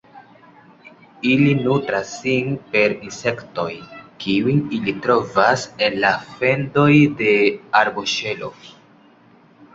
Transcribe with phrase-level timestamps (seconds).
[1.31, 3.67] Ili nutras sin per insektoj,
[4.25, 6.91] kiujn ili trovas en la fendoj
[7.23, 7.39] de
[7.85, 8.53] arboŝelo.